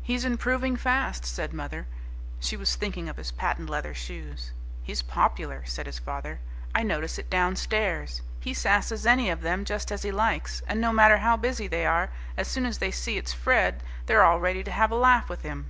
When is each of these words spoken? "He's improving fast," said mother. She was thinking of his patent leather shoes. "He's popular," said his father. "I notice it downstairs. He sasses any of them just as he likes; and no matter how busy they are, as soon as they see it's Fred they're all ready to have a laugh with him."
"He's 0.00 0.24
improving 0.24 0.76
fast," 0.76 1.24
said 1.26 1.52
mother. 1.52 1.88
She 2.38 2.56
was 2.56 2.76
thinking 2.76 3.08
of 3.08 3.16
his 3.16 3.32
patent 3.32 3.68
leather 3.68 3.94
shoes. 3.94 4.52
"He's 4.84 5.02
popular," 5.02 5.64
said 5.66 5.86
his 5.86 5.98
father. 5.98 6.38
"I 6.72 6.84
notice 6.84 7.18
it 7.18 7.28
downstairs. 7.28 8.22
He 8.38 8.52
sasses 8.52 9.06
any 9.06 9.28
of 9.28 9.40
them 9.40 9.64
just 9.64 9.90
as 9.90 10.04
he 10.04 10.12
likes; 10.12 10.62
and 10.68 10.80
no 10.80 10.92
matter 10.92 11.16
how 11.18 11.36
busy 11.36 11.66
they 11.66 11.84
are, 11.84 12.10
as 12.36 12.46
soon 12.46 12.64
as 12.64 12.78
they 12.78 12.92
see 12.92 13.18
it's 13.18 13.32
Fred 13.32 13.82
they're 14.06 14.22
all 14.22 14.38
ready 14.38 14.62
to 14.62 14.70
have 14.70 14.92
a 14.92 14.94
laugh 14.94 15.28
with 15.28 15.42
him." 15.42 15.68